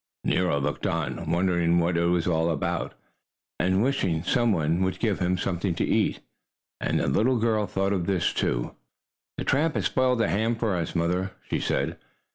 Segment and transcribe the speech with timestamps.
[0.23, 2.95] Nero looked on, wondering what it was all about,
[3.59, 6.21] and wishing some one would give him something to eat.
[6.79, 8.33] And the little girl thought of this.
[8.33, 8.73] "The
[9.45, 11.97] tramp has spoiled the ham for us, Mother," she said.